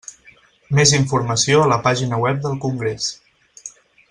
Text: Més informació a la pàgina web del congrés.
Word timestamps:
Més 0.77 0.93
informació 0.99 1.59
a 1.65 1.67
la 1.73 1.79
pàgina 1.89 2.21
web 2.25 2.41
del 2.47 2.59
congrés. 2.65 3.11